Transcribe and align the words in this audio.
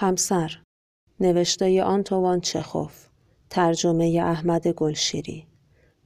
همسر 0.00 0.58
نوشته 1.20 1.82
آنتوان 1.82 2.40
چخوف 2.40 3.06
ترجمه 3.50 4.20
احمد 4.24 4.68
گلشیری 4.68 5.46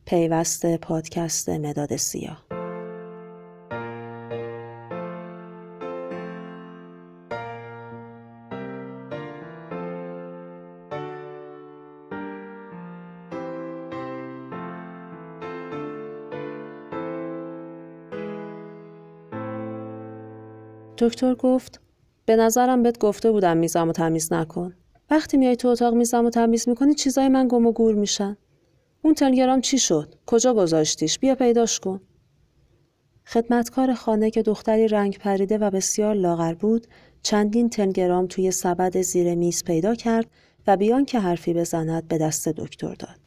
پیوست 0.06 0.76
پادکست 0.76 1.48
مداد 1.48 1.96
سیاه. 1.96 2.44
دکتر 20.98 21.34
گفت 21.34 21.83
به 22.26 22.36
نظرم 22.36 22.82
بهت 22.82 22.98
گفته 22.98 23.32
بودم 23.32 23.56
میزم 23.56 23.88
و 23.88 23.92
تمیز 23.92 24.32
نکن. 24.32 24.74
وقتی 25.10 25.36
میای 25.36 25.56
تو 25.56 25.68
اتاق 25.68 25.94
میزم 25.94 26.26
و 26.26 26.30
تمیز 26.30 26.68
می‌کنی 26.68 26.94
چیزای 26.94 27.28
من 27.28 27.48
گم 27.48 27.66
و 27.66 27.72
گور 27.72 27.94
میشن. 27.94 28.36
اون 29.02 29.14
تلگرام 29.14 29.60
چی 29.60 29.78
شد؟ 29.78 30.14
کجا 30.26 30.54
گذاشتیش؟ 30.54 31.18
بیا 31.18 31.34
پیداش 31.34 31.80
کن. 31.80 32.00
خدمتکار 33.26 33.94
خانه 33.94 34.30
که 34.30 34.42
دختری 34.42 34.88
رنگ 34.88 35.18
پریده 35.18 35.58
و 35.58 35.70
بسیار 35.70 36.14
لاغر 36.14 36.54
بود 36.54 36.86
چندین 37.22 37.70
تلگرام 37.70 38.26
توی 38.26 38.50
سبد 38.50 39.00
زیر 39.00 39.34
میز 39.34 39.64
پیدا 39.64 39.94
کرد 39.94 40.26
و 40.66 40.76
بیان 40.76 41.04
که 41.04 41.20
حرفی 41.20 41.54
بزند 41.54 42.08
به 42.08 42.18
دست 42.18 42.48
دکتر 42.48 42.94
داد. 42.94 43.20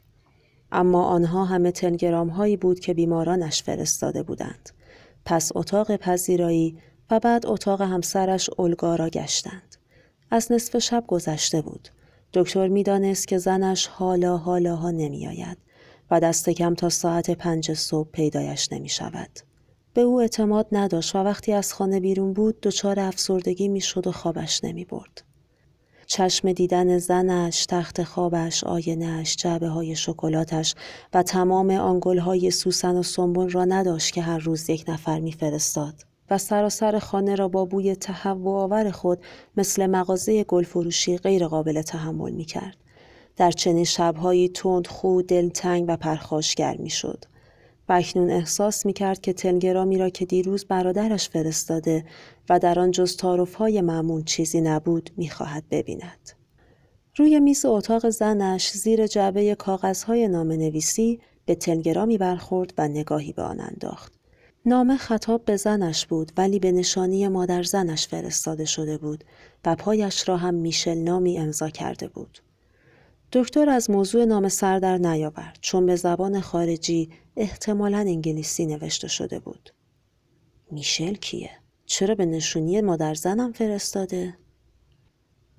اما 0.72 1.04
آنها 1.04 1.44
همه 1.44 1.70
تلگرام 1.70 2.28
هایی 2.28 2.56
بود 2.56 2.80
که 2.80 2.94
بیمارانش 2.94 3.62
فرستاده 3.62 4.22
بودند. 4.22 4.70
پس 5.24 5.52
اتاق 5.54 5.96
پذیرایی 5.96 6.78
و 7.10 7.20
بعد 7.20 7.46
اتاق 7.46 7.82
همسرش 7.82 8.50
اولگا 8.56 8.96
را 8.96 9.08
گشتند. 9.08 9.76
از 10.30 10.52
نصف 10.52 10.78
شب 10.78 11.04
گذشته 11.06 11.60
بود. 11.60 11.88
دکتر 12.32 12.68
می‌دانست 12.68 13.28
که 13.28 13.38
زنش 13.38 13.86
حالا 13.86 14.36
حالاها 14.36 14.90
نمی 14.90 15.28
آید 15.28 15.58
و 16.10 16.20
دست 16.20 16.50
کم 16.50 16.74
تا 16.74 16.88
ساعت 16.88 17.30
پنج 17.30 17.72
صبح 17.72 18.10
پیدایش 18.10 18.72
نمی 18.72 18.88
شود. 18.88 19.30
به 19.94 20.00
او 20.00 20.20
اعتماد 20.20 20.66
نداشت 20.72 21.16
و 21.16 21.18
وقتی 21.18 21.52
از 21.52 21.72
خانه 21.72 22.00
بیرون 22.00 22.32
بود 22.32 22.60
دچار 22.60 23.00
افسردگی 23.00 23.68
می 23.68 23.80
شد 23.80 24.06
و 24.06 24.12
خوابش 24.12 24.64
نمی 24.64 24.84
برد. 24.84 25.22
چشم 26.06 26.52
دیدن 26.52 26.98
زنش، 26.98 27.66
تخت 27.66 28.02
خوابش، 28.02 28.64
آینهش، 28.64 29.36
جعبه 29.36 29.68
های 29.68 29.96
شکلاتش 29.96 30.74
و 31.14 31.22
تمام 31.22 31.70
آنگل 31.70 32.18
های 32.18 32.50
سوسن 32.50 32.96
و 32.96 33.02
سنبون 33.02 33.50
را 33.50 33.64
نداشت 33.64 34.14
که 34.14 34.22
هر 34.22 34.38
روز 34.38 34.70
یک 34.70 34.84
نفر 34.88 35.20
میفرستاد. 35.20 35.94
و 36.30 36.38
سراسر 36.38 36.98
خانه 36.98 37.34
را 37.34 37.48
با 37.48 37.64
بوی 37.64 37.94
تهوع 37.94 38.60
آور 38.60 38.90
خود 38.90 39.18
مثل 39.56 39.86
مغازه 39.86 40.44
گلفروشی 40.44 41.18
غیر 41.18 41.46
قابل 41.46 41.82
تحمل 41.82 42.32
می 42.32 42.44
کرد. 42.44 42.76
در 43.36 43.50
چنین 43.50 43.84
شبهایی 43.84 44.48
تند 44.48 44.86
خو 44.86 45.22
دلتنگ 45.22 45.84
و 45.88 45.96
پرخاشگر 45.96 46.76
می 46.76 46.90
شد. 46.90 47.24
و 47.88 47.92
اکنون 47.92 48.30
احساس 48.30 48.86
می 48.86 48.92
کرد 48.92 49.20
که 49.20 49.32
تلگرامی 49.32 49.98
را 49.98 50.08
که 50.08 50.24
دیروز 50.24 50.64
برادرش 50.64 51.28
فرستاده 51.28 52.04
و 52.48 52.58
در 52.58 52.78
آن 52.78 52.90
جز 52.90 53.20
های 53.58 53.80
معمول 53.80 54.24
چیزی 54.24 54.60
نبود 54.60 55.10
می 55.16 55.30
خواهد 55.30 55.64
ببیند. 55.70 56.30
روی 57.16 57.40
میز 57.40 57.64
اتاق 57.64 58.08
زنش 58.10 58.70
زیر 58.70 59.06
جعبه 59.06 59.54
کاغذهای 59.54 60.28
نام 60.28 60.52
نویسی 60.52 61.20
به 61.46 61.54
تلگرامی 61.54 62.18
برخورد 62.18 62.74
و 62.78 62.88
نگاهی 62.88 63.32
به 63.32 63.42
آن 63.42 63.60
انداخت. 63.60 64.17
نامه 64.66 64.96
خطاب 64.96 65.44
به 65.44 65.56
زنش 65.56 66.06
بود 66.06 66.32
ولی 66.36 66.58
به 66.58 66.72
نشانی 66.72 67.28
مادر 67.28 67.62
زنش 67.62 68.08
فرستاده 68.08 68.64
شده 68.64 68.98
بود 68.98 69.24
و 69.64 69.76
پایش 69.76 70.28
را 70.28 70.36
هم 70.36 70.54
میشل 70.54 70.98
نامی 70.98 71.38
امضا 71.38 71.70
کرده 71.70 72.08
بود. 72.08 72.38
دکتر 73.32 73.68
از 73.68 73.90
موضوع 73.90 74.24
نام 74.24 74.48
سر 74.48 74.78
در 74.78 74.98
نیاورد 74.98 75.58
چون 75.60 75.86
به 75.86 75.96
زبان 75.96 76.40
خارجی 76.40 77.10
احتمالا 77.36 77.98
انگلیسی 77.98 78.66
نوشته 78.66 79.08
شده 79.08 79.38
بود. 79.38 79.70
میشل 80.70 81.14
کیه؟ 81.14 81.50
چرا 81.86 82.14
به 82.14 82.26
نشونی 82.26 82.80
مادر 82.80 83.14
زنم 83.14 83.52
فرستاده؟ 83.52 84.34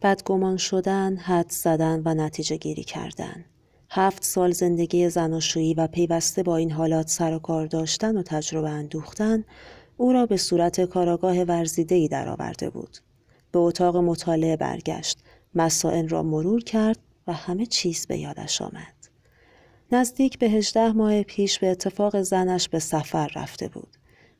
بدگمان 0.01 0.57
شدن، 0.57 1.17
حد 1.17 1.49
زدن 1.49 2.01
و 2.05 2.13
نتیجه 2.13 2.57
گیری 2.57 2.83
کردن. 2.83 3.45
هفت 3.91 4.23
سال 4.23 4.51
زندگی 4.51 5.09
زناشویی 5.09 5.73
و 5.73 5.87
پیوسته 5.87 6.43
با 6.43 6.57
این 6.57 6.71
حالات 6.71 7.07
سر 7.07 7.33
و 7.33 7.39
کار 7.39 7.65
داشتن 7.65 8.17
و 8.17 8.23
تجربه 8.23 8.69
اندوختن 8.69 9.45
او 9.97 10.13
را 10.13 10.25
به 10.25 10.37
صورت 10.37 10.81
کاراگاه 10.81 11.43
ورزیدهی 11.43 12.07
درآورده 12.07 12.69
بود. 12.69 12.97
به 13.51 13.59
اتاق 13.59 13.97
مطالعه 13.97 14.55
برگشت، 14.55 15.19
مسائل 15.55 16.07
را 16.07 16.23
مرور 16.23 16.63
کرد 16.63 16.99
و 17.27 17.33
همه 17.33 17.65
چیز 17.65 18.07
به 18.07 18.17
یادش 18.17 18.61
آمد. 18.61 18.95
نزدیک 19.91 20.39
به 20.39 20.49
هجده 20.49 20.91
ماه 20.91 21.23
پیش 21.23 21.59
به 21.59 21.67
اتفاق 21.71 22.21
زنش 22.21 22.69
به 22.69 22.79
سفر 22.79 23.31
رفته 23.35 23.67
بود. 23.67 23.98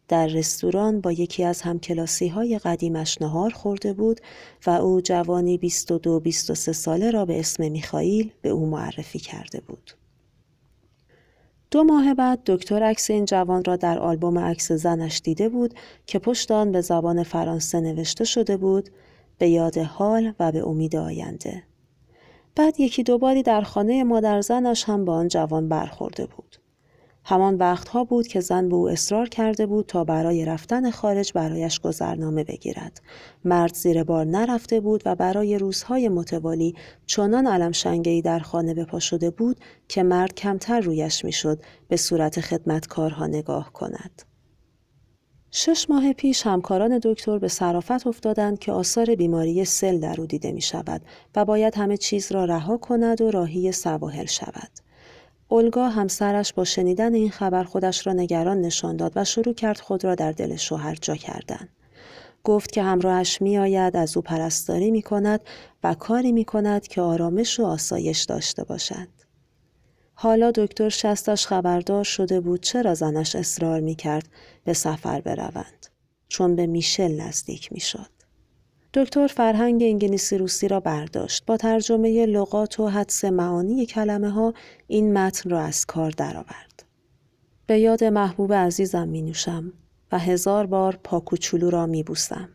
در 0.09 0.28
رستوران 0.28 1.02
با 1.02 1.12
یکی 1.12 1.44
از 1.44 1.62
همکلاسی 1.62 2.28
های 2.28 2.59
قدیمش 2.59 3.22
نهار 3.22 3.50
خورده 3.50 3.94
بود 3.94 4.22
و 4.66 4.70
او 4.70 5.02
جوانی 5.02 5.59
22-23 5.64 6.53
ساله 6.53 7.12
را 7.12 7.25
به 7.25 7.40
اسم 7.40 7.72
میخائیل 7.72 8.31
به 8.42 8.50
او 8.50 8.66
معرفی 8.66 9.20
کرده 9.20 9.62
بود. 9.68 9.92
دو 11.72 11.84
ماه 11.84 12.14
بعد 12.14 12.40
دکتر 12.46 12.84
عکس 12.84 13.09
این 13.09 13.25
جوان 13.25 13.64
را 13.64 13.75
در 13.75 14.00
آلبوم 14.00 14.40
عکس 14.40 14.72
زنش 14.72 15.22
دیده 15.24 15.50
بود 15.50 15.74
که 16.06 16.20
پشت 16.20 16.52
آن 16.52 16.72
به 16.72 16.81
زبان 16.81 17.24
فرانسه 17.24 17.80
نوشته 17.80 18.24
شده 18.24 18.58
بود 18.58 18.90
به 19.38 19.50
یاد 19.50 19.78
حال 19.78 20.34
و 20.40 20.52
به 20.52 20.68
امید 20.68 20.96
آینده. 20.96 21.64
بعد 22.56 22.80
یکی 22.80 23.03
دوباری 23.03 23.44
در 23.44 23.62
خانه 23.62 24.03
مادر 24.03 24.41
زنش 24.41 24.84
هم 24.84 25.06
با 25.06 25.14
آن 25.14 25.28
جوان 25.28 25.70
برخورده 25.70 26.26
بود. 26.26 26.56
همان 27.24 27.56
وقتها 27.56 28.03
بود 28.03 28.28
که 28.28 28.40
زن 28.40 28.69
به 28.69 28.75
او 28.75 28.90
اصرار 28.90 29.30
کرده 29.30 29.66
بود 29.66 29.85
تا 29.85 30.03
برای 30.03 30.46
رفتن 30.46 30.91
خارج 30.91 31.34
برایش 31.34 31.80
گذرنامه 31.80 32.44
بگیرد. 32.44 33.02
مرد 33.46 33.74
زیر 33.74 34.03
بار 34.03 34.25
نرفته 34.25 34.80
بود 34.80 35.03
و 35.06 35.16
برای 35.16 35.58
روزهای 35.58 36.09
متوالی 36.09 36.75
چنان 37.06 37.47
علم 37.47 37.72
شنگهی 37.72 38.22
در 38.22 38.40
خانه 38.40 38.74
بپا 38.74 39.00
شده 39.00 39.29
بود 39.29 39.59
که 39.88 40.03
مرد 40.03 40.34
کمتر 40.34 40.79
رویش 40.79 41.25
می‌شد 41.25 41.62
به 41.88 41.97
صورت 41.97 42.41
خدمتکارها 42.41 43.28
نگاه 43.28 43.74
کند. 43.74 44.22
شش 45.52 45.90
ماه 45.90 46.13
پیش 46.13 46.47
همکاران 46.47 47.00
دکتر 47.03 47.38
به 47.38 47.47
صرافت 47.47 48.08
افتادند 48.08 48.59
که 48.59 48.72
آثار 48.72 49.16
بیماری 49.16 49.66
سل 49.66 50.00
در 50.00 50.22
او 50.22 50.28
دیده 50.28 50.52
می 50.52 50.62
شود 50.62 51.02
و 51.35 51.46
باید 51.46 51.75
همه 51.75 51.97
چیز 51.97 52.31
را 52.31 52.46
رها 52.46 52.78
کند 52.78 53.22
و 53.22 53.31
راهی 53.31 53.72
سواحل 53.72 54.25
شود. 54.25 54.88
اولگا 55.51 55.89
همسرش 55.89 56.53
با 56.53 56.63
شنیدن 56.63 57.13
این 57.13 57.29
خبر 57.29 57.63
خودش 57.63 58.07
را 58.07 58.13
نگران 58.13 58.61
نشان 58.61 58.97
داد 58.97 59.11
و 59.15 59.23
شروع 59.23 59.53
کرد 59.53 59.79
خود 59.79 60.03
را 60.03 60.15
در 60.15 60.31
دل 60.31 60.55
شوهر 60.55 60.95
جا 61.01 61.15
کردن. 61.15 61.69
گفت 62.43 62.71
که 62.71 62.83
همراهش 62.83 63.41
می 63.41 63.57
آید 63.57 63.97
از 63.97 64.17
او 64.17 64.23
پرستاری 64.23 64.91
می 64.91 65.01
کند 65.01 65.41
و 65.83 65.93
کاری 65.93 66.31
می 66.31 66.45
کند 66.45 66.87
که 66.87 67.01
آرامش 67.01 67.59
و 67.59 67.65
آسایش 67.65 68.23
داشته 68.23 68.63
باشد. 68.63 69.07
حالا 70.13 70.51
دکتر 70.51 70.89
شستش 70.89 71.47
خبردار 71.47 72.03
شده 72.03 72.39
بود 72.39 72.61
چرا 72.61 72.93
زنش 72.93 73.35
اصرار 73.35 73.79
می 73.79 73.95
کرد 73.95 74.29
به 74.63 74.73
سفر 74.73 75.21
بروند. 75.21 75.87
چون 76.27 76.55
به 76.55 76.67
میشل 76.67 77.21
نزدیک 77.21 77.73
می 77.73 77.79
شد. 77.79 78.19
دکتر 78.94 79.27
فرهنگ 79.27 79.83
انگلیسی 79.83 80.38
روسی 80.38 80.67
را 80.67 80.79
برداشت 80.79 81.45
با 81.45 81.57
ترجمه 81.57 82.25
لغات 82.25 82.79
و 82.79 82.88
حدس 82.88 83.25
معانی 83.25 83.85
کلمه 83.85 84.29
ها 84.29 84.53
این 84.88 85.13
متن 85.17 85.50
را 85.50 85.59
از 85.59 85.85
کار 85.85 86.11
درآورد. 86.11 86.83
به 87.67 87.79
یاد 87.79 88.03
محبوب 88.03 88.53
عزیزم 88.53 89.07
می 89.07 89.22
نوشم 89.22 89.73
و 90.11 90.19
هزار 90.19 90.66
بار 90.66 90.99
پاکوچولو 91.03 91.69
را 91.69 91.85
می 91.85 92.03
بوسم. 92.03 92.49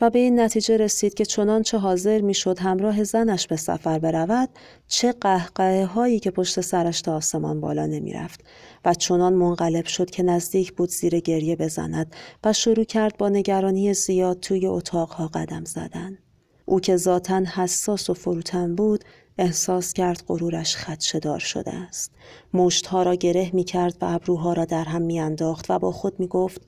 و 0.00 0.10
به 0.10 0.18
این 0.18 0.40
نتیجه 0.40 0.76
رسید 0.76 1.14
که 1.14 1.24
چنانچه 1.24 1.78
حاضر 1.78 2.20
می‌شد 2.20 2.58
همراه 2.58 3.04
زنش 3.04 3.46
به 3.46 3.56
سفر 3.56 3.98
برود 3.98 4.48
چه 4.88 5.12
قهقه 5.12 5.84
هایی 5.84 6.20
که 6.20 6.30
پشت 6.30 6.60
سرش 6.60 7.00
تا 7.02 7.16
آسمان 7.16 7.60
بالا 7.60 7.86
نمی 7.86 8.12
رفت 8.12 8.40
و 8.84 8.94
چنان 8.94 9.32
منقلب 9.32 9.86
شد 9.86 10.10
که 10.10 10.22
نزدیک 10.22 10.72
بود 10.72 10.88
زیر 10.90 11.20
گریه 11.20 11.56
بزند 11.56 12.14
و 12.44 12.52
شروع 12.52 12.84
کرد 12.84 13.16
با 13.16 13.28
نگرانی 13.28 13.94
زیاد 13.94 14.40
توی 14.40 14.66
اتاقها 14.66 15.28
قدم 15.28 15.64
زدن. 15.64 16.18
او 16.64 16.80
که 16.80 16.96
ذاتا 16.96 17.42
حساس 17.54 18.10
و 18.10 18.14
فروتن 18.14 18.74
بود 18.74 19.04
احساس 19.38 19.92
کرد 19.92 20.22
غرورش 20.28 20.76
خدشدار 20.76 21.38
شده 21.38 21.74
است. 21.74 22.12
مشتها 22.54 23.02
را 23.02 23.14
گره 23.14 23.50
می 23.52 23.64
کرد 23.64 23.96
و 24.00 24.04
ابروها 24.04 24.52
را 24.52 24.64
در 24.64 24.84
هم 24.84 25.02
می 25.02 25.20
انداخت 25.20 25.66
و 25.70 25.78
با 25.78 25.92
خود 25.92 26.20
می 26.20 26.26
گفت 26.26 26.62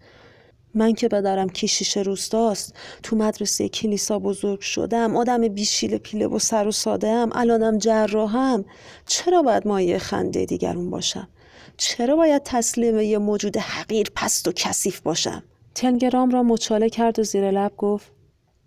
من 0.75 0.93
که 0.93 1.09
بدارم 1.09 1.49
کیشیش 1.49 1.97
روستاست 1.97 2.75
تو 3.03 3.17
مدرسه 3.17 3.69
کلیسا 3.69 4.19
بزرگ 4.19 4.61
شدم 4.61 5.17
آدم 5.17 5.49
بیشیل 5.49 5.99
پیله 5.99 6.27
و 6.27 6.39
سر 6.39 6.69
و 6.69 6.73
ساده 6.73 7.13
هم 7.13 7.31
الانم 7.35 7.79
جراحم. 7.79 8.65
چرا 9.07 9.43
باید 9.43 9.67
مایه 9.67 9.99
خنده 9.99 10.45
دیگرون 10.45 10.91
باشم؟ 10.91 11.29
چرا 11.77 12.17
باید 12.17 12.43
تسلیم 12.45 13.01
یه 13.01 13.19
موجود 13.19 13.57
حقیر 13.57 14.11
پست 14.15 14.49
و 14.49 14.53
کثیف 14.53 15.01
باشم؟ 15.01 15.43
تلگرام 15.75 16.31
را 16.31 16.43
مچاله 16.43 16.89
کرد 16.91 17.19
و 17.19 17.23
زیر 17.23 17.51
لب 17.51 17.73
گفت 17.77 18.13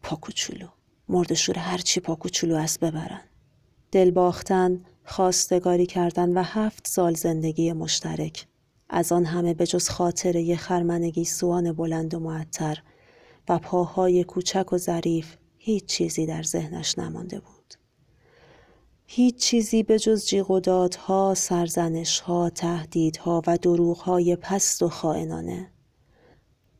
پاکوچولو. 0.03 0.67
مردشور 1.09 1.57
هرچی 1.57 1.99
پا 1.99 2.15
کوچولو 2.15 2.56
است 2.56 2.79
ببرن. 2.79 3.21
دل 3.91 4.11
باختن 4.11 4.81
خواستگاری 5.06 5.85
کردن 5.85 6.38
و 6.38 6.44
هفت 6.44 6.88
سال 6.88 7.13
زندگی 7.13 7.73
مشترک. 7.73 8.45
از 8.89 9.12
آن 9.12 9.25
همه 9.25 9.53
به 9.53 9.68
جز 9.68 9.89
خاطره 9.89 10.56
خرمنگی 10.56 11.25
سوان 11.25 11.74
بلند 11.74 12.13
و 12.13 12.19
معطر 12.19 12.77
و 13.50 13.59
پاهای 13.59 14.24
کوچک 14.24 14.74
و 14.74 14.77
ظریف 14.77 15.35
هیچ 15.57 15.85
چیزی 15.85 16.25
در 16.25 16.44
ذهنش 16.44 16.97
نمانده 16.97 17.39
بود. 17.39 17.74
هیچ 19.06 19.38
چیزی 19.38 19.83
به 19.83 20.00
جز 20.00 20.25
جیغ 20.25 20.51
و 20.51 20.59
دادها، 20.59 21.33
سرزنشها، 21.38 22.50
تهدیدها 22.50 23.41
و 23.47 23.57
دروغهای 23.57 24.35
پست 24.35 24.81
و 24.81 24.89
خائنانه. 24.89 25.72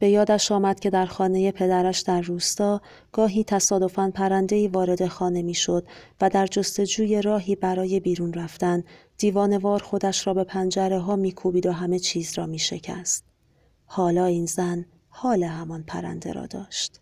به 0.03 0.09
یادش 0.09 0.51
آمد 0.51 0.79
که 0.79 0.89
در 0.89 1.05
خانه 1.05 1.51
پدرش 1.51 2.00
در 2.00 2.21
روستا 2.21 2.81
گاهی 3.11 3.44
تصادفاً 3.44 4.11
پرندهی 4.15 4.67
وارد 4.67 5.07
خانه 5.07 5.41
می‌شد 5.41 5.88
و 6.21 6.29
در 6.29 6.47
جستجوی 6.47 7.21
راهی 7.21 7.55
برای 7.55 8.00
بیرون 8.00 8.33
رفتن 8.33 8.83
دیوانوار 9.17 9.79
خودش 9.79 10.27
را 10.27 10.33
به 10.33 10.44
پنجره 10.44 11.00
ها 11.00 11.15
میکوبید 11.15 11.65
و 11.65 11.71
همه 11.71 12.00
چیز 12.00 12.38
را 12.38 12.45
می 12.45 12.59
شکست. 12.59 13.25
حالا 13.85 14.25
این 14.25 14.45
زن 14.45 14.85
حال 15.09 15.44
همان 15.44 15.83
پرنده 15.83 16.31
را 16.31 16.45
داشت. 16.45 17.01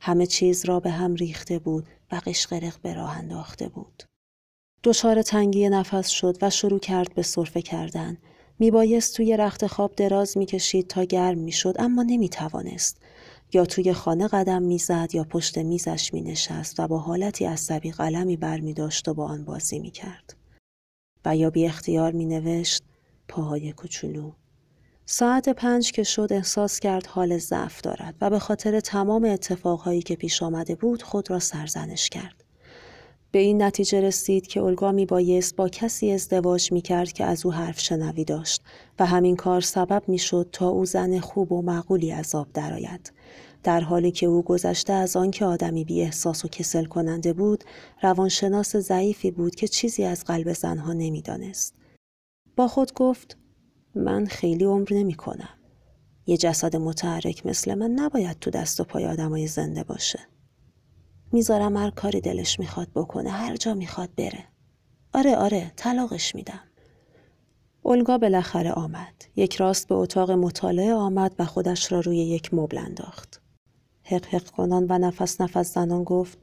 همه 0.00 0.26
چیز 0.26 0.64
را 0.64 0.80
به 0.80 0.90
هم 0.90 1.14
ریخته 1.14 1.58
بود 1.58 1.86
و 2.12 2.20
قشقرق 2.26 2.80
به 2.82 2.94
راه 2.94 3.18
انداخته 3.18 3.68
بود. 3.68 4.02
دچار 4.84 5.22
تنگی 5.22 5.68
نفس 5.68 6.08
شد 6.08 6.36
و 6.42 6.50
شروع 6.50 6.78
کرد 6.78 7.14
به 7.14 7.22
صرفه 7.22 7.62
کردن. 7.62 8.18
میبایست 8.58 9.16
توی 9.16 9.36
رخت 9.36 9.66
خواب 9.66 9.94
دراز 9.96 10.38
می‌کشید 10.38 10.86
تا 10.86 11.04
گرم 11.04 11.38
می‌شد 11.38 11.74
اما 11.78 12.02
نمی‌توانست. 12.02 12.96
یا 13.52 13.64
توی 13.64 13.92
خانه 13.92 14.28
قدم 14.28 14.62
می‌زد 14.62 15.08
یا 15.14 15.24
پشت 15.24 15.58
میزش 15.58 16.14
مینشست 16.14 16.80
و 16.80 16.88
با 16.88 16.98
حالتی 16.98 17.44
عصبی 17.44 17.90
قلمی 17.90 18.36
بر 18.36 18.60
می 18.60 18.74
داشت 18.74 19.08
و 19.08 19.14
با 19.14 19.26
آن 19.26 19.44
بازی 19.44 19.78
می 19.78 19.90
کرد. 19.90 20.36
و 21.24 21.36
یا 21.36 21.50
بی 21.50 21.66
اختیار 21.66 22.12
می 22.12 22.26
نوشت 22.26 22.82
پاهای 23.28 23.72
کوچولو 23.72 24.32
ساعت 25.06 25.48
پنج 25.48 25.92
که 25.92 26.02
شد 26.02 26.28
احساس 26.30 26.80
کرد 26.80 27.06
حال 27.06 27.38
ضعف 27.38 27.80
دارد 27.80 28.14
و 28.20 28.30
به 28.30 28.38
خاطر 28.38 28.80
تمام 28.80 29.24
اتفاقهایی 29.24 30.02
که 30.02 30.16
پیش 30.16 30.42
آمده 30.42 30.74
بود 30.74 31.02
خود 31.02 31.30
را 31.30 31.38
سرزنش 31.38 32.08
کرد. 32.08 32.44
به 33.36 33.42
این 33.42 33.62
نتیجه 33.62 34.00
رسید 34.00 34.46
که 34.46 34.60
اولگا 34.60 34.92
می 34.92 35.06
بایست 35.06 35.56
با 35.56 35.68
کسی 35.68 36.12
ازدواج 36.12 36.72
می 36.72 36.80
کرد 36.80 37.12
که 37.12 37.24
از 37.24 37.46
او 37.46 37.52
حرف 37.52 37.80
شنوی 37.80 38.24
داشت 38.24 38.62
و 38.98 39.06
همین 39.06 39.36
کار 39.36 39.60
سبب 39.60 40.02
می 40.08 40.18
شد 40.18 40.48
تا 40.52 40.68
او 40.68 40.84
زن 40.84 41.18
خوب 41.20 41.52
و 41.52 41.62
معقولی 41.62 42.12
از 42.12 42.34
آب 42.34 42.52
درآید. 42.54 43.12
در 43.62 43.80
حالی 43.80 44.10
که 44.10 44.26
او 44.26 44.42
گذشته 44.42 44.92
از 44.92 45.16
آنکه 45.16 45.44
آدمی 45.44 45.84
بی 45.84 46.02
احساس 46.02 46.44
و 46.44 46.48
کسل 46.48 46.84
کننده 46.84 47.32
بود 47.32 47.64
روانشناس 48.02 48.76
ضعیفی 48.76 49.30
بود 49.30 49.54
که 49.54 49.68
چیزی 49.68 50.04
از 50.04 50.24
قلب 50.24 50.52
زنها 50.52 50.92
نمی‌دانست 50.92 51.74
با 52.56 52.68
خود 52.68 52.94
گفت 52.94 53.36
من 53.94 54.26
خیلی 54.26 54.64
عمر 54.64 54.88
نمی 54.90 55.14
کنم. 55.14 55.58
یه 56.26 56.36
جسد 56.36 56.76
متحرک 56.76 57.46
مثل 57.46 57.74
من 57.74 57.90
نباید 57.90 58.38
تو 58.38 58.50
دست 58.50 58.80
و 58.80 58.84
پای 58.84 59.06
آدمای 59.06 59.46
زنده 59.46 59.84
باشه. 59.84 60.18
می‌ذارم 61.32 61.76
هر 61.76 61.90
کاری 61.90 62.20
دلش 62.20 62.60
می‌خواد 62.60 62.88
بکنه 62.94 63.30
هر 63.30 63.56
جا 63.56 63.74
می‌خواد 63.74 64.08
بره. 64.16 64.44
آره 65.14 65.36
آره 65.36 65.72
طلاقش 65.76 66.34
میدم. 66.34 66.60
اولگا 67.82 68.18
بالاخره 68.18 68.72
آمد. 68.72 69.24
یک 69.36 69.56
راست 69.56 69.88
به 69.88 69.94
اتاق 69.94 70.30
مطالعه 70.30 70.94
آمد 70.94 71.34
و 71.38 71.44
خودش 71.44 71.92
را 71.92 72.00
روی 72.00 72.18
یک 72.18 72.54
مبل 72.54 72.78
انداخت. 72.78 73.40
حق 74.04 74.26
حق 74.26 74.50
کنان 74.50 74.86
و 74.88 74.98
نفس 74.98 75.40
نفس 75.40 75.74
زنان 75.74 76.04
گفت 76.04 76.38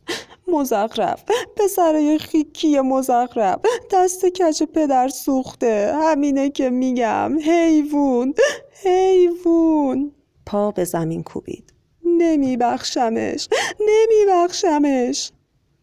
مزخرف 0.48 1.24
پسرای 1.58 2.20
خیکی 2.20 2.80
مزخرف 2.80 3.60
دست 3.92 4.26
کچ 4.26 4.64
پدر 4.64 5.08
سوخته 5.08 5.94
همینه 5.96 6.50
که 6.50 6.70
میگم 6.70 7.38
حیوون 7.46 8.34
حیوون 8.84 10.12
پا 10.46 10.72
به 10.72 10.84
زمین 10.84 11.24
کوبید 11.24 11.73
نمیبخشمش 12.18 13.48
نمیبخشمش 13.80 15.32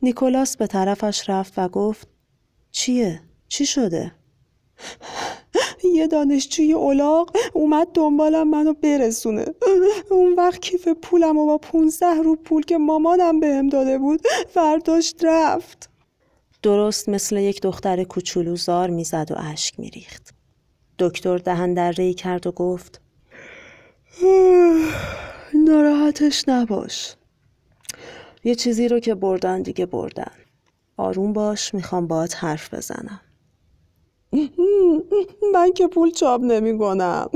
نیکولاس 0.02 0.56
به 0.56 0.66
طرفش 0.66 1.30
رفت 1.30 1.52
و 1.56 1.68
گفت 1.68 2.08
چیه؟ 2.70 3.20
چی 3.48 3.66
شده؟ 3.66 4.12
یه 5.94 6.06
دانشجوی 6.06 6.72
اولاق 6.72 7.36
اومد 7.52 7.88
دنبالم 7.94 8.50
منو 8.50 8.72
برسونه 8.72 9.44
اون 10.10 10.34
وقت 10.34 10.60
کیف 10.60 10.88
پولم 10.88 11.38
و 11.38 11.46
با 11.46 11.58
پونزده 11.58 12.22
رو 12.22 12.36
پول 12.36 12.62
که 12.62 12.78
مامانم 12.78 13.40
بهم 13.40 13.68
داده 13.68 13.98
بود 13.98 14.20
فرداشت 14.48 15.24
رفت 15.24 15.90
درست 16.62 17.08
مثل 17.08 17.36
یک 17.36 17.62
دختر 17.62 18.04
کوچولو 18.04 18.56
زار 18.56 18.90
می‌زد 18.90 19.28
و 19.30 19.34
اشک 19.38 19.80
میریخت 19.80 20.34
دکتر 20.98 21.38
دهن 21.38 21.74
در 21.74 21.92
ری 21.92 22.14
کرد 22.14 22.46
و 22.46 22.52
گفت 22.52 23.00
ناراحتش 25.70 26.44
نباش. 26.48 27.14
یه 28.44 28.54
چیزی 28.54 28.88
رو 28.88 29.00
که 29.00 29.14
بردن 29.14 29.62
دیگه 29.62 29.86
بردن. 29.86 30.32
آروم 30.96 31.32
باش 31.32 31.74
می‌خوام 31.74 32.06
باهات 32.06 32.44
حرف 32.44 32.74
بزنم. 32.74 33.20
من 35.52 35.72
که 35.72 35.86
پول 35.86 36.10
چاپ 36.10 36.40
نمی 36.40 36.78
کنم 36.78 37.30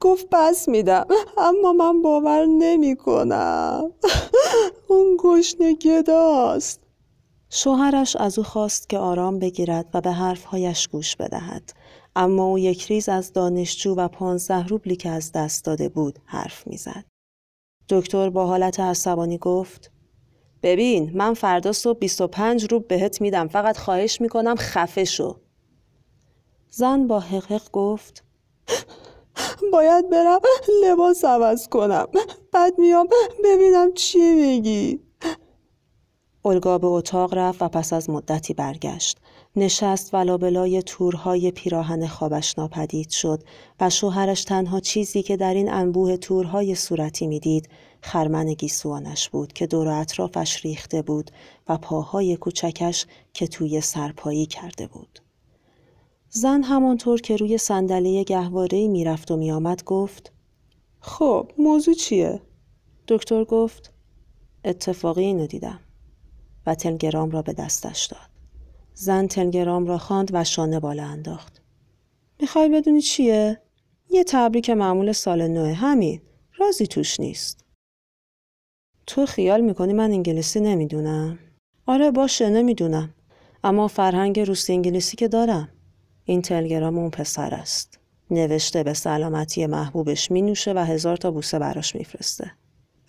گفت 0.00 0.26
پس 0.30 0.68
میدم 0.68 1.06
اما 1.38 1.72
من 1.72 2.02
باور 2.02 2.46
نمی 2.46 2.96
کنم 2.96 3.92
اون 4.88 5.16
گشنه 5.20 5.74
گداست. 5.74 6.80
شوهرش 7.50 8.16
از 8.16 8.38
او 8.38 8.44
خواست 8.44 8.88
که 8.88 8.98
آرام 8.98 9.38
بگیرد 9.38 9.86
و 9.94 10.00
به 10.00 10.12
حرفهایش 10.12 10.88
گوش 10.88 11.16
بدهد. 11.16 11.72
اما 12.16 12.44
او 12.44 12.58
یک 12.58 12.86
ریز 12.86 13.08
از 13.08 13.32
دانشجو 13.32 13.94
و 13.94 14.08
پانزده 14.08 14.66
روبلی 14.66 14.96
که 14.96 15.10
از 15.10 15.32
دست 15.32 15.64
داده 15.64 15.88
بود 15.88 16.18
حرف 16.24 16.66
می‌زد. 16.66 17.04
دکتر 17.88 18.30
با 18.30 18.46
حالت 18.46 18.80
عصبانی 18.80 19.38
گفت 19.38 19.90
ببین 20.62 21.10
من 21.14 21.34
فردا 21.34 21.72
صبح 21.72 21.98
25 21.98 22.72
روب 22.72 22.88
بهت 22.88 23.20
میدم 23.20 23.48
فقط 23.48 23.76
خواهش 23.76 24.20
می‌کنم 24.20 24.54
خفه 24.58 25.04
شو. 25.04 25.36
زن 26.70 27.06
با 27.06 27.20
حقق 27.20 27.70
گفت 27.72 28.24
باید 29.72 30.10
برم 30.10 30.40
لباس 30.84 31.24
عوض 31.24 31.68
کنم 31.68 32.06
بعد 32.52 32.78
میام 32.78 33.08
ببینم 33.44 33.92
چی 33.92 34.34
میگی. 34.34 35.00
اولگا 36.42 36.78
به 36.78 36.86
اتاق 36.86 37.34
رفت 37.34 37.62
و 37.62 37.68
پس 37.68 37.92
از 37.92 38.10
مدتی 38.10 38.54
برگشت. 38.54 39.18
نشست 39.56 40.14
و 40.14 40.16
لابلای 40.16 40.82
تورهای 40.82 41.50
پیراهن 41.50 42.06
خوابش 42.06 42.58
ناپدید 42.58 43.10
شد 43.10 43.42
و 43.80 43.90
شوهرش 43.90 44.44
تنها 44.44 44.80
چیزی 44.80 45.22
که 45.22 45.36
در 45.36 45.54
این 45.54 45.72
انبوه 45.72 46.16
تورهای 46.16 46.74
صورتی 46.74 47.26
می‌دید 47.26 47.68
خرمن 48.00 48.46
گیسوانش 48.52 49.28
بود 49.28 49.52
که 49.52 49.66
دور 49.66 49.88
اطرافش 49.88 50.64
ریخته 50.64 51.02
بود 51.02 51.30
و 51.68 51.78
پاهای 51.78 52.36
کوچکش 52.36 53.06
که 53.32 53.46
توی 53.46 53.80
سرپایی 53.80 54.46
کرده 54.46 54.86
بود. 54.86 55.18
زن 56.28 56.62
همانطور 56.62 57.20
که 57.20 57.36
روی 57.36 57.58
صندلی 57.58 58.24
گهواره‌ای 58.24 58.88
می‌رفت 58.88 59.30
و 59.30 59.36
میآمد 59.36 59.84
گفت 59.84 60.32
خب 61.00 61.50
موضوع 61.58 61.94
چیه؟ 61.94 62.40
دکتر 63.08 63.44
گفت 63.44 63.92
اتفاقی 64.64 65.24
اینو 65.24 65.46
دیدم 65.46 65.80
و 66.66 66.74
تلگرام 66.74 67.30
را 67.30 67.42
به 67.42 67.52
دستش 67.52 68.06
داد. 68.06 68.27
زن 69.00 69.26
تلگرام 69.26 69.86
را 69.86 69.98
خواند 69.98 70.30
و 70.32 70.44
شانه 70.44 70.80
بالا 70.80 71.04
انداخت. 71.04 71.62
می‌خوای 72.40 72.68
بدونی 72.68 73.00
چیه؟ 73.00 73.60
یه 74.10 74.24
تبریک 74.24 74.70
معمول 74.70 75.12
سال 75.12 75.48
نوه 75.48 75.72
همین. 75.72 76.20
رازی 76.56 76.86
توش 76.86 77.20
نیست. 77.20 77.64
تو 79.06 79.26
خیال 79.26 79.60
می‌کنی 79.60 79.92
من 79.92 80.12
انگلیسی 80.12 80.60
نمی‌دونم؟ 80.60 81.38
آره 81.86 82.10
باشه 82.10 82.50
نمی‌دونم. 82.50 83.14
اما 83.64 83.88
فرهنگ 83.88 84.40
روسی 84.40 84.72
انگلیسی 84.72 85.16
که 85.16 85.28
دارم. 85.28 85.68
این 86.24 86.42
تلگرام 86.42 86.98
اون 86.98 87.10
پسر 87.10 87.54
است. 87.54 87.98
نوشته 88.30 88.82
به 88.82 88.94
سلامتی 88.94 89.66
محبوبش 89.66 90.30
می 90.30 90.42
نوشه 90.42 90.72
و 90.72 90.78
هزار 90.78 91.16
تا 91.16 91.30
بوسه 91.30 91.58
براش 91.58 91.94
میفرسته. 91.94 92.52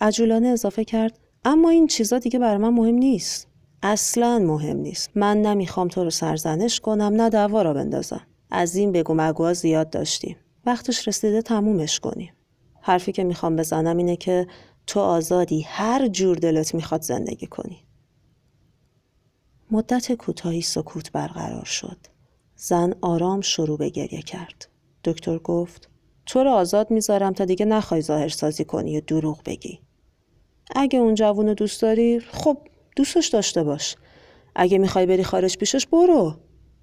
عجولانه 0.00 0.48
اضافه 0.48 0.84
کرد 0.84 1.18
اما 1.44 1.70
این 1.70 1.86
چیزا 1.86 2.18
دیگه 2.18 2.38
برای 2.38 2.58
من 2.58 2.68
مهم 2.68 2.94
نیست. 2.94 3.49
اصلا 3.82 4.38
مهم 4.38 4.76
نیست. 4.76 5.10
من 5.14 5.42
نمی‌خوام 5.42 5.88
تو 5.88 6.04
رو 6.04 6.10
سرزنش 6.10 6.80
کنم 6.80 7.04
نه 7.04 7.30
دعوا 7.30 7.62
را 7.62 7.74
بندازم. 7.74 8.26
از 8.50 8.76
این 8.76 8.92
بگو 8.92 9.14
مگوها 9.14 9.52
زیاد 9.52 9.90
داشتیم. 9.90 10.36
وقتش 10.66 11.08
رسیده 11.08 11.42
تمومش 11.42 12.00
کنیم. 12.00 12.32
حرفی 12.80 13.12
که 13.12 13.24
می‌خوام 13.24 13.56
بزنم 13.56 13.96
اینه 13.96 14.16
که 14.16 14.46
تو 14.86 15.00
آزادی 15.00 15.62
هر 15.62 16.08
جور 16.08 16.36
دلت 16.36 16.74
می‌خواد 16.74 17.02
زندگی 17.02 17.46
کنی. 17.46 17.84
مدت 19.70 20.12
کوتاهی 20.12 20.62
سکوت 20.62 21.12
برقرار 21.12 21.64
شد. 21.64 21.96
زن 22.56 22.94
آرام 23.00 23.40
شروع 23.40 23.78
به 23.78 23.88
گریه 23.88 24.22
کرد. 24.22 24.68
دکتر 25.04 25.38
گفت 25.38 25.88
تو 26.26 26.44
رو 26.44 26.50
آزاد 26.50 26.90
می‌ذارم 26.90 27.32
تا 27.32 27.44
دیگه 27.44 27.64
نخوای 27.64 28.02
ظاهر 28.02 28.28
سازی 28.28 28.64
کنی 28.64 28.98
و 28.98 29.00
دروغ 29.00 29.42
بگی. 29.44 29.80
اگه 30.76 30.98
اون 30.98 31.14
جوون 31.14 31.54
دوست 31.54 31.82
داری 31.82 32.20
خب 32.20 32.58
دوستش 32.96 33.28
داشته 33.28 33.62
باش. 33.62 33.96
اگه 34.54 34.78
می‌خوای 34.78 35.06
بری 35.06 35.24
خارج 35.24 35.56
پیشش 35.56 35.86
برو. 35.86 36.34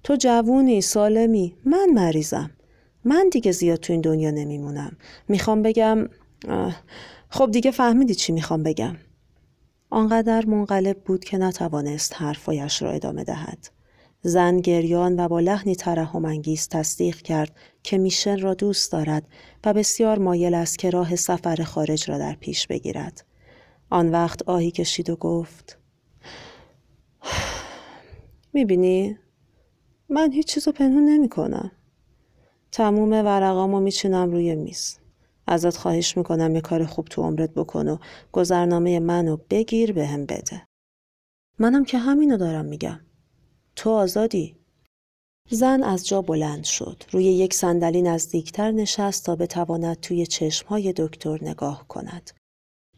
تو 0.04 0.16
جوونی 0.16 0.80
سالمی. 0.80 1.54
من 1.64 1.88
مریضم. 1.94 2.50
من 3.04 3.28
دیگه 3.32 3.52
زیاد 3.52 3.78
تو 3.78 3.92
این 3.92 4.02
دنیا 4.02 4.30
نمیمونم. 4.30 4.96
می‌خوام 5.28 5.62
بگم 5.62 6.08
خب 7.30 7.50
دیگه 7.50 7.70
فهمیدی 7.70 8.14
چی 8.14 8.32
می‌خوام 8.32 8.62
بگم. 8.62 8.96
آنقدر 9.90 10.46
منقلب 10.46 10.98
بود 10.98 11.24
که 11.24 11.38
نتوانست 11.38 12.14
حرفایش 12.16 12.82
را 12.82 12.90
ادامه 12.90 13.24
دهد. 13.24 13.68
زن 14.22 14.60
گریان 14.60 15.20
و 15.20 15.28
با 15.28 15.40
لحنی 15.40 15.76
ترحم 15.76 16.24
انگیز 16.24 16.68
تصدیق 16.68 17.16
کرد 17.16 17.56
که 17.82 17.98
میشن 17.98 18.38
را 18.38 18.54
دوست 18.54 18.92
دارد 18.92 19.28
و 19.64 19.72
بسیار 19.74 20.18
مایل 20.18 20.54
است 20.54 20.78
که 20.78 20.90
راه 20.90 21.16
سفر 21.16 21.62
خارج 21.62 22.10
را 22.10 22.18
در 22.18 22.34
پیش 22.34 22.66
بگیرد. 22.66 23.24
آن 23.90 24.10
وقت 24.10 24.42
آهی 24.42 24.70
کشید 24.70 25.10
و 25.10 25.16
گفت 25.16 25.78
می‌بینی؟ 28.52 29.18
من 30.08 30.32
هیچ 30.32 30.46
چیز 30.46 30.66
رو 30.66 30.72
پنهون 30.72 31.04
نمی 31.04 31.28
کنم. 31.28 31.72
تموم 32.72 33.12
ورقامو 33.12 33.80
میچینم 33.80 34.30
روی 34.30 34.54
میز. 34.54 34.98
ازت 35.46 35.76
خواهش 35.76 36.16
می‌کنم 36.16 36.54
یه 36.54 36.60
کار 36.60 36.86
خوب 36.86 37.08
تو 37.08 37.22
عمرت 37.22 37.50
بکن 37.50 37.88
و 37.88 37.98
گذرنامه 38.32 39.00
منو 39.00 39.36
بگیر 39.50 39.92
به 39.92 40.06
هم 40.06 40.26
بده. 40.26 40.62
منم 41.58 41.84
که 41.84 41.98
همینو 41.98 42.36
دارم 42.36 42.64
میگم. 42.64 43.00
تو 43.76 43.90
آزادی. 43.90 44.56
زن 45.50 45.82
از 45.82 46.06
جا 46.06 46.22
بلند 46.22 46.64
شد. 46.64 47.02
روی 47.10 47.24
یک 47.24 47.54
صندلی 47.54 48.02
نزدیکتر 48.02 48.70
نشست 48.70 49.26
تا 49.26 49.36
بتواند 49.36 50.00
توی 50.00 50.26
چشمهای 50.26 50.92
دکتر 50.96 51.38
نگاه 51.42 51.88
کند. 51.88 52.30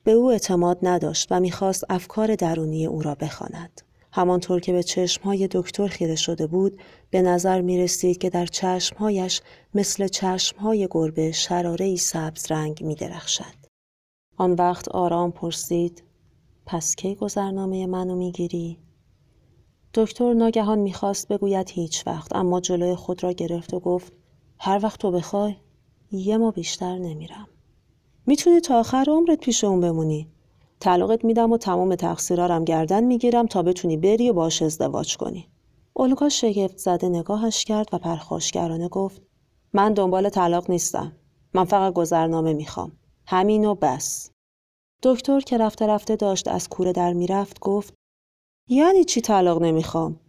به 0.05 0.13
او 0.13 0.31
اعتماد 0.31 0.79
نداشت 0.83 1.29
و 1.31 1.41
می‌خواست 1.41 1.85
افکار 1.89 2.35
درونی 2.35 2.87
او 2.87 3.03
را 3.03 3.15
بخواند. 3.15 3.83
همانطور 4.13 4.61
که 4.61 4.73
به 4.73 4.83
چشمهای 4.83 5.49
دکتر 5.51 5.87
خیره 5.87 6.17
شده 6.17 6.47
بود 6.47 6.81
به 7.11 7.23
نظر 7.23 7.61
می 7.61 7.79
رسید 7.79 8.19
که 8.19 8.31
در 8.31 8.47
چشمهایش 8.47 9.41
مثل 9.75 10.09
چشمهای 10.09 10.89
گربه 10.91 11.33
شراره 11.33 11.97
سبز 11.97 12.53
رنگ 12.53 12.85
می 12.85 12.95
درخشد. 12.95 13.61
آن 14.37 14.53
وقت 14.53 14.89
آرام 14.89 15.33
پرسید 15.33 16.05
پس 16.67 16.97
کی 16.97 17.15
گذرنامه 17.15 17.87
منو 17.87 18.17
می‌گیری؟ 18.17 18.79
دکتر 19.95 20.33
ناگهان 20.33 20.79
می‌خواست 20.79 21.29
بگوید 21.29 21.71
هیچ 21.71 22.07
وقت 22.07 22.37
اما 22.37 22.61
جلوی 22.61 22.95
خود 22.95 23.25
را 23.25 23.33
گرفت 23.33 23.75
و 23.75 23.81
گفت 23.81 24.13
هر 24.59 24.81
وقت 24.83 25.01
تو 25.01 25.11
بخوای 25.11 25.55
یه 26.13 26.37
ما 26.37 26.51
بیشتر 26.51 26.99
نمیرم. 26.99 27.49
می‌تونی 28.27 28.61
تا 28.61 28.81
آخر 28.81 29.05
عمرت 29.09 29.41
پیش 29.41 29.65
اون 29.65 29.81
بمونی. 29.81 30.29
طلاقت 30.81 31.25
میدم 31.25 31.53
و 31.53 31.59
تمام 31.59 31.95
تقصیرارم 31.95 32.65
گردن 32.65 33.05
می‌گیرم 33.05 33.47
تا 33.47 33.63
بتونی 33.63 33.97
بری 33.97 34.31
و 34.31 34.33
باش 34.33 34.63
ازدواج 34.63 35.17
کنی. 35.17 35.49
اولگا 35.93 36.29
شگفت 36.29 36.79
زده 36.79 37.09
نگاهش 37.09 37.65
کرد 37.65 37.89
و 37.93 37.99
پرخاشگرانه 37.99 38.89
گفت 38.89 39.23
من 39.73 39.95
دنبال 39.95 40.29
طلاق 40.29 40.71
نیستم. 40.71 41.13
من 41.55 41.65
فقط 41.65 41.93
گذرنامه 41.93 42.53
می‌خوام. 42.53 42.93
همین 43.27 43.65
و 43.65 43.75
بس. 43.75 44.31
دکتر 45.03 45.41
که 45.41 45.59
رفته 45.59 45.87
رفته 45.87 46.17
داشت 46.17 46.49
از 46.49 46.69
کوره 46.69 46.93
در 46.93 47.13
می‌رفت 47.13 47.61
گفت 47.61 47.95
یعنی 48.69 49.05
چی 49.05 49.21
طلاق 49.21 49.63
نمی‌خوام؟ 49.63 50.21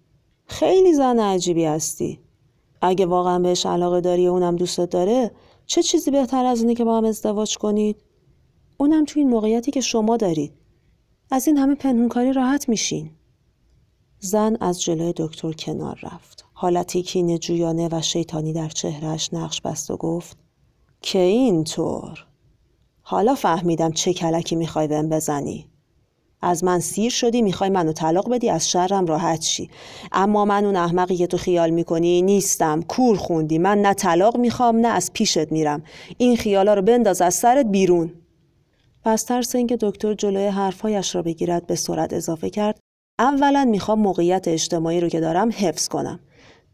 خیلی 0.46 0.94
زن 0.94 1.20
عجیبی 1.20 1.66
هستی. 1.66 2.20
اگه 2.82 3.06
واقعا 3.06 3.40
بهش 3.40 3.66
علاقه 3.66 4.02
داری 4.02 4.28
و 4.28 4.32
اونم 4.32 4.56
دوستت 4.56 4.90
داره 4.90 5.32
چه 5.66 5.84
چیزی 5.84 6.12
بهتر 6.12 6.46
از 6.46 6.62
اینه 6.62 6.76
که 6.76 6.84
با 6.84 6.98
هم 6.98 7.06
ازدواج 7.06 7.58
کنید؟ 7.58 8.04
اونم 8.82 9.06
تو 9.06 9.20
این 9.20 9.30
موقعیتی 9.30 9.72
که 9.72 9.82
شما 9.82 10.18
دارید. 10.18 10.54
از 11.32 11.48
این 11.48 11.58
همه 11.58 11.76
پنهونکاری 11.76 12.34
راحت 12.34 12.70
میشین. 12.70 13.10
زن 14.20 14.58
از 14.60 14.82
جلوی 14.82 15.14
دکتر 15.18 15.52
کنار 15.52 16.00
رفت. 16.04 16.46
حالتی 16.54 17.02
کینه 17.02 17.38
جویانه 17.38 17.90
و 17.92 18.02
شیطانی 18.02 18.54
در 18.54 18.70
چهرش 18.70 19.34
نقش 19.34 19.62
بست 19.62 19.92
و 19.92 19.98
گفت 19.98 20.38
که 21.02 21.20
اینطور 21.20 22.26
حالا 23.02 23.36
فهمیدم 23.36 23.92
چه 23.92 24.14
کلکی 24.14 24.56
می‌خوای 24.56 24.88
بهم 24.88 25.10
بزنی. 25.10 25.68
از 26.42 26.64
من 26.64 26.80
سیر 26.80 27.12
شدی 27.12 27.42
می‌خوای 27.42 27.70
منو 27.70 27.92
طلاق 27.92 28.30
بدی 28.30 28.50
از 28.50 28.70
شرم 28.70 29.06
راحت 29.06 29.42
شی 29.42 29.70
اما 30.12 30.46
من 30.46 30.66
اون 30.66 30.76
احمقی 30.76 31.16
که 31.16 31.28
تو 31.28 31.38
خیال 31.38 31.70
می‌کنی 31.70 32.22
نیستم 32.22 32.82
کور 32.82 33.18
خوندی 33.18 33.58
من 33.58 33.82
نه 33.82 33.94
طلاق 33.94 34.38
می‌خوام 34.38 34.78
نه 34.78 34.88
از 34.88 35.14
پیشت 35.14 35.52
میرم 35.52 35.84
این 36.18 36.38
خیالا 36.38 36.74
رو 36.74 36.82
بنداز 36.82 37.22
از 37.22 37.34
سرت 37.34 37.66
بیرون 37.66 38.14
پس 39.04 39.24
ترس 39.24 39.56
اینکه 39.56 39.78
دکتر 39.82 40.14
جلوی 40.14 40.48
حرفهایش 40.48 41.16
را 41.16 41.22
بگیرد 41.22 41.68
به 41.68 41.76
سرعت 41.76 42.14
اضافه 42.14 42.50
کرد 42.50 42.80
اولا 43.20 43.66
می‌خوام 43.66 44.00
موقعیت 44.00 44.48
اجتماعی 44.48 45.02
رو 45.02 45.10
که 45.10 45.20
دارم 45.20 45.50
حفظ 45.50 45.88
کنم 45.88 46.20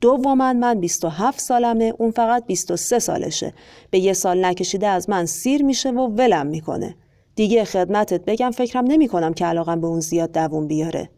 دوما 0.01 0.35
من 0.53 0.79
27 0.79 1.39
سالمه 1.39 1.93
اون 1.97 2.11
فقط 2.11 2.45
23 2.45 2.99
سالشه 2.99 3.53
به 3.91 3.99
یه 3.99 4.13
سال 4.13 4.45
نکشیده 4.45 4.87
از 4.87 5.09
من 5.09 5.25
سیر 5.25 5.63
میشه 5.63 5.91
و 5.91 6.07
ولم 6.07 6.47
می‌کنه 6.47 6.95
دیگه 7.35 7.65
خدمتت 7.65 8.25
بگم 8.25 8.51
فکرم 8.51 8.85
نمی 8.85 9.07
کنم 9.07 9.33
که 9.33 9.45
علاقم 9.45 9.81
به 9.81 9.87
اون 9.87 9.99
زیاد 9.99 10.31
دووم 10.31 10.67
بیاره. 10.67 11.09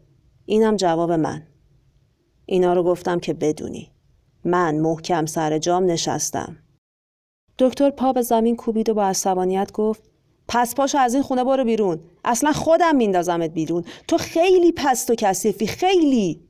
اینم 0.46 0.76
جواب 0.76 1.12
من. 1.12 1.42
اینا 2.46 2.72
رو 2.72 2.82
گفتم 2.82 3.20
که 3.20 3.34
بدونی. 3.34 3.90
من 4.44 4.78
محکم 4.78 5.26
سر 5.26 5.58
جام 5.58 5.84
نشستم. 5.84 6.56
دکتر 7.58 7.90
پا 7.90 8.12
به 8.12 8.22
زمین 8.22 8.56
کوبید 8.56 8.88
و 8.88 8.94
با 8.94 9.04
عصبانیت 9.04 9.72
گفت 9.72 10.09
پس 10.52 10.74
پاشو 10.74 10.98
از 10.98 11.14
این 11.14 11.22
خونه 11.22 11.44
برو 11.44 11.64
بیرون. 11.64 12.00
اصلا 12.24 12.52
خودم 12.52 12.96
میندازمت 12.96 13.50
بیرون. 13.50 13.84
تو 14.08 14.18
خیلی 14.18 14.72
پست 14.72 15.10
و 15.10 15.14
کثیفی 15.14 15.66
خیلی. 15.66 16.40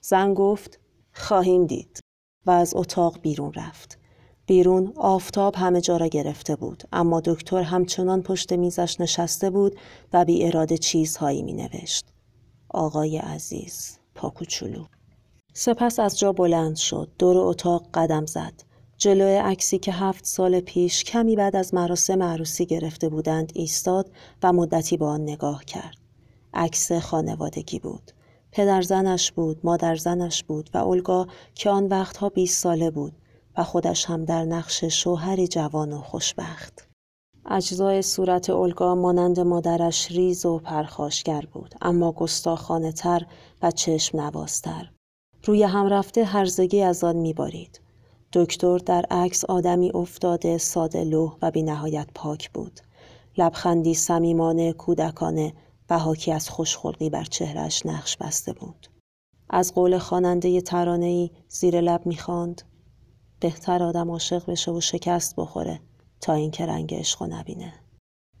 زن 0.00 0.34
گفت 0.34 0.80
خواهیم 1.12 1.66
دید 1.66 2.00
و 2.46 2.50
از 2.50 2.76
اتاق 2.76 3.20
بیرون 3.20 3.52
رفت. 3.52 3.98
بیرون 4.46 4.92
آفتاب 4.96 5.54
همه 5.56 5.80
جا 5.80 5.96
را 5.96 6.06
گرفته 6.06 6.56
بود 6.56 6.82
اما 6.92 7.20
دکتر 7.20 7.62
همچنان 7.62 8.22
پشت 8.22 8.52
میزش 8.52 9.00
نشسته 9.00 9.50
بود 9.50 9.76
و 10.12 10.24
بی 10.24 10.46
اراده 10.46 10.78
چیزهایی 10.78 11.42
می 11.42 11.52
نوشت. 11.52 12.06
آقای 12.68 13.18
عزیز 13.18 13.98
پاکوچولو 14.14 14.84
سپس 15.52 15.98
از 15.98 16.18
جا 16.18 16.32
بلند 16.32 16.76
شد 16.76 17.10
دور 17.18 17.38
اتاق 17.38 17.86
قدم 17.94 18.26
زد 18.26 18.67
جلوی 18.98 19.36
عکسی 19.36 19.78
که 19.78 19.92
هفت 19.92 20.24
سال 20.24 20.60
پیش 20.60 21.04
کمی 21.04 21.36
بعد 21.36 21.56
از 21.56 21.74
مراسم 21.74 22.22
عروسی 22.22 22.66
گرفته 22.66 23.08
بودند 23.08 23.52
ایستاد 23.54 24.10
و 24.42 24.52
مدتی 24.52 24.96
با 24.96 25.08
آن 25.08 25.22
نگاه 25.22 25.64
کرد 25.64 25.96
عکس 26.54 26.92
خانوادگی 26.92 27.78
بود 27.78 28.12
پدر 28.52 28.82
زنش 28.82 29.32
بود 29.32 29.60
مادر 29.64 29.96
زنش 29.96 30.42
بود 30.42 30.70
و 30.74 30.78
اولگا 30.78 31.26
که 31.54 31.70
آن 31.70 31.86
وقتها 31.86 32.28
20 32.28 32.62
ساله 32.62 32.90
بود 32.90 33.12
و 33.56 33.64
خودش 33.64 34.04
هم 34.04 34.24
در 34.24 34.44
نقش 34.44 34.84
شوهری 34.84 35.48
جوان 35.48 35.92
و 35.92 36.00
خوشبخت. 36.00 36.88
اجزای 37.50 38.02
صورت 38.02 38.50
اولگا 38.50 38.94
مانند 38.94 39.40
مادرش 39.40 40.10
ریز 40.10 40.46
و 40.46 40.58
پرخاشگر 40.58 41.44
بود 41.52 41.74
اما 41.80 42.12
گستاخانه 42.12 42.92
تر 42.92 43.26
و 43.62 43.70
چشم 43.70 44.20
نوازتر. 44.20 44.90
روی 45.44 45.62
هم 45.62 45.86
رفته 45.86 46.24
هرزگی 46.24 46.82
از 46.82 47.04
آن 47.04 47.16
میبارید. 47.16 47.80
دکتر 48.32 48.78
در 48.78 49.04
عکس 49.10 49.44
آدمی 49.44 49.90
افتاده 49.94 50.58
ساده 50.58 51.04
لوح 51.04 51.36
و 51.42 51.50
بی 51.50 51.62
نهایت 51.62 52.08
پاک 52.14 52.50
بود. 52.50 52.80
لبخندی 53.38 53.94
صمیمانه 53.94 54.72
کودکانه 54.72 55.52
و 55.90 55.98
حاکی 55.98 56.32
از 56.32 56.48
خوشخلقی 56.48 57.10
بر 57.10 57.24
چهرش 57.24 57.86
نقش 57.86 58.16
بسته 58.16 58.52
بود. 58.52 58.86
از 59.50 59.74
قول 59.74 59.98
خواننده 59.98 60.60
ترانه‌ای 60.60 61.30
زیر 61.48 61.80
لب 61.80 62.06
می‌خواند 62.06 62.62
بهتر 63.40 63.82
آدم 63.82 64.10
عاشق 64.10 64.50
بشه 64.50 64.70
و 64.72 64.80
شکست 64.80 65.36
بخوره 65.36 65.80
تا 66.20 66.32
اینکه 66.32 66.66
رنگ 66.66 66.94
عشق 66.94 67.22
نبینه. 67.22 67.72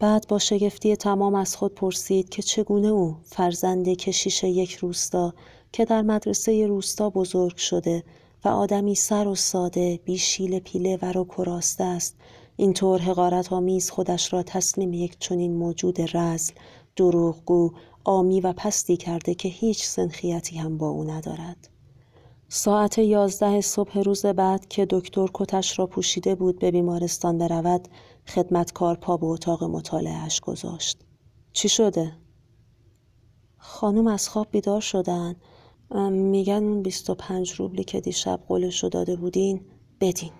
بعد 0.00 0.26
با 0.28 0.38
شگفتی 0.38 0.96
تمام 0.96 1.34
از 1.34 1.56
خود 1.56 1.74
پرسید 1.74 2.28
که 2.28 2.42
چگونه 2.42 2.88
او 2.88 3.16
فرزند 3.24 3.88
کشیش 3.88 4.44
یک 4.44 4.74
روستا 4.74 5.34
که 5.72 5.84
در 5.84 6.02
مدرسه 6.02 6.66
روستا 6.66 7.10
بزرگ 7.10 7.56
شده 7.56 8.04
و 8.44 8.48
آدمی 8.48 8.94
سر 8.94 9.28
و 9.28 9.34
ساده 9.34 10.00
بیشیل 10.04 10.58
پیله 10.58 10.98
و 11.02 11.12
رو 11.12 11.24
کراسته 11.24 11.84
است. 11.84 12.16
اینطور 12.56 13.00
حقارت 13.00 13.52
آمیز 13.52 13.90
خودش 13.90 14.32
را 14.32 14.42
تسلیم 14.42 14.92
یک 14.92 15.18
چنین 15.18 15.56
موجود 15.56 16.16
رزل 16.16 16.54
دروغگو 16.96 17.72
آمی 18.04 18.40
و 18.40 18.52
پستی 18.56 18.96
کرده 18.96 19.34
که 19.34 19.48
هیچ 19.48 19.84
سنخیتی 19.84 20.56
هم 20.56 20.78
با 20.78 20.88
او 20.88 21.04
ندارد. 21.04 21.68
ساعت 22.48 22.98
یازده 22.98 23.60
صبح 23.60 23.98
روز 23.98 24.26
بعد 24.26 24.68
که 24.68 24.86
دکتر 24.90 25.26
کتش 25.34 25.78
را 25.78 25.86
پوشیده 25.86 26.34
بود 26.34 26.58
به 26.58 26.70
بیمارستان 26.70 27.38
برود 27.38 27.88
خدمتکار 28.26 28.96
پا 28.96 29.16
به 29.16 29.26
اتاق 29.26 29.64
مطالعهش 29.64 30.40
گذاشت. 30.40 30.98
چی 31.52 31.68
شده؟ 31.68 32.12
خانم 33.56 34.06
از 34.06 34.28
خواب 34.28 34.46
بیدار 34.50 34.80
شدن. 34.80 35.36
میگن 36.10 36.64
اون 36.64 36.82
25 36.82 37.50
روبلی 37.50 37.84
که 37.84 38.00
دیشب 38.00 38.40
قولش 38.48 38.82
رو 38.82 38.88
داده 38.88 39.16
بودین 39.16 39.60
بدین 40.00 40.30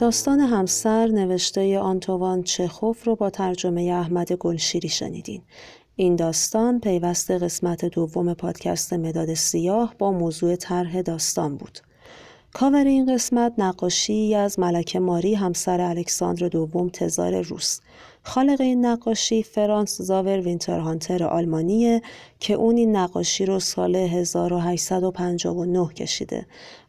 داستان 0.00 0.40
همسر 0.40 1.06
نوشته 1.06 1.78
آنتوان 1.78 2.42
چخوف 2.42 3.04
رو 3.04 3.16
با 3.16 3.30
ترجمه 3.30 3.82
احمد 3.82 4.32
گلشیری 4.32 4.88
شنیدین. 4.88 5.42
این 6.00 6.16
داستان 6.16 6.80
پیوست 6.80 7.30
قسمت 7.30 7.84
دوم 7.84 8.34
پادکست 8.34 8.92
مداد 8.92 9.34
سیاه 9.34 9.94
با 9.98 10.12
موضوع 10.12 10.56
طرح 10.56 11.02
داستان 11.02 11.56
بود. 11.56 11.78
کاور 12.52 12.84
این 12.84 13.14
قسمت 13.14 13.52
نقاشی 13.58 14.34
از 14.34 14.58
ملکه 14.58 15.00
ماری 15.00 15.34
همسر 15.34 15.80
الکساندر 15.80 16.48
دوم 16.48 16.88
تزار 16.88 17.40
روس 17.40 17.80
خالق 18.22 18.60
این 18.60 18.86
نقاشی 18.86 19.42
فرانتس 19.42 20.00
زاور 20.00 20.40
وینترهالتر 20.40 21.24
آلمانیه 21.24 22.02
که 22.40 22.54
اون 22.54 22.76
این 22.76 22.96
نقاشی 22.96 23.46
رو 23.46 23.60
سال 23.60 23.96
1859 23.96 25.88
کشیده 25.88 26.46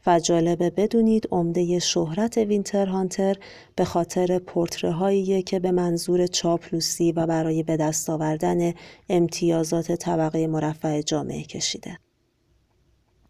و 0.08 0.20
جالبه 0.20 0.70
بدونید 0.70 1.28
عمده 1.32 1.80
شهرت 1.80 2.38
وینترهالتر 2.38 3.36
به 3.76 3.86
خاطر 3.86 4.40
پورتره‌هاییه 4.40 5.42
که 5.42 5.60
به 5.60 5.72
منظور 5.72 6.28
چاپلوسی 6.28 7.12
و 7.12 7.28
برای 7.28 7.64
به 7.64 7.78
دست 7.78 8.10
آوردن 8.10 8.74
امتیازات 9.10 9.92
طبقه 9.92 10.48
مرفه 10.48 11.02
جامعه 11.02 11.44
کشیده. 11.44 11.98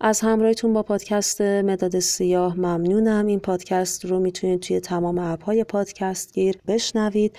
از 0.03 0.20
همراهیتون 0.22 0.74
با 0.74 0.84
پادکست 0.84 1.41
مداد 1.41 2.00
سیاه 2.00 2.55
ممنونم. 2.55 3.27
این 3.27 3.39
پادکست 3.39 4.05
رو 4.05 4.20
می‌تونید 4.20 4.60
توی 4.60 4.79
تمام 4.79 5.17
app 5.17 5.45
های 5.45 5.63
پادکست 5.63 6.34
گیر 6.34 6.58
بشنوید. 6.67 7.36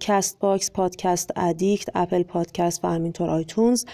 Castbox 0.00 0.70
Podcast 0.70 1.30
Addict 1.36 1.88
Apple 1.94 2.22
Podcast 2.22 2.84
و 2.84 2.88
همینطور 2.88 3.30
iTunes 3.30 3.84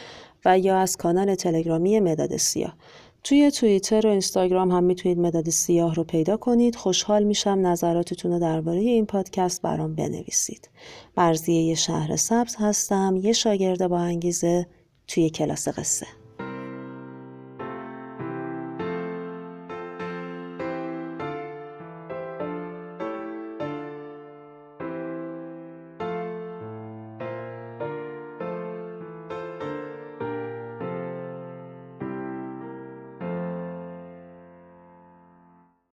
و 0.45 0.59
یا 0.59 0.79
از 0.79 0.97
کانال 0.97 1.35
تلگرامی 1.35 2.01
مداد 2.01 2.37
سیاه. 2.37 2.77
توی 3.25 3.51
توییتر 3.51 4.07
و 4.07 4.11
اینستاگرام 4.11 4.71
هم 4.71 4.85
می‌تونید 4.85 5.19
مداد 5.19 5.51
سیاه 5.51 5.95
رو 5.95 6.05
پیدا 6.05 6.37
کنید. 6.37 6.77
خوشحال 6.77 7.23
میشم 7.23 7.59
نظراتتون 7.67 8.33
رو 8.33 8.39
درباره 8.39 8.79
این 8.79 9.07
پادکست 9.07 9.63
برام 9.63 9.95
بنویسید. 9.95 10.71
مرضیه 11.17 11.75
شهرسبز 11.75 12.57
هستم. 12.59 13.21
یه 13.23 13.33
شاگرد 13.33 13.87
با 13.87 13.99
انگیزه 13.99 14.67
توی 15.07 15.31
کلاس 15.31 15.69
قصه. 15.69 16.07